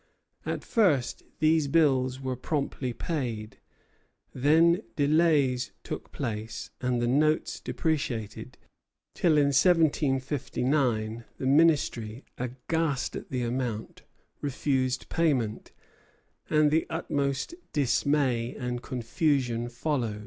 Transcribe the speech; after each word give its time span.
At 0.47 0.63
first 0.63 1.21
these 1.37 1.67
bills 1.67 2.19
were 2.19 2.35
promptly 2.35 2.91
paid; 2.91 3.59
then 4.33 4.81
delays 4.95 5.73
took 5.83 6.11
place, 6.11 6.71
and 6.81 6.99
the 6.99 7.05
notes 7.07 7.59
depreciated; 7.59 8.57
till 9.13 9.33
in 9.37 9.53
1759 9.53 11.25
the 11.37 11.45
Ministry, 11.45 12.25
aghast 12.39 13.15
at 13.15 13.29
the 13.29 13.43
amount, 13.43 14.01
refused 14.41 15.07
payment, 15.09 15.71
and 16.49 16.71
the 16.71 16.87
utmost 16.89 17.53
dismay 17.71 18.55
and 18.55 18.81
confusion 18.81 19.69
followed. 19.69 20.19